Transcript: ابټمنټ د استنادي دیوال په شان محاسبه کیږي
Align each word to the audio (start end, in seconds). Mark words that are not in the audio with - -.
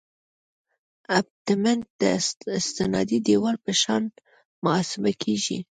ابټمنټ 1.17 1.85
د 2.01 2.03
استنادي 2.59 3.17
دیوال 3.27 3.55
په 3.65 3.71
شان 3.81 4.03
محاسبه 4.65 5.11
کیږي 5.23 5.57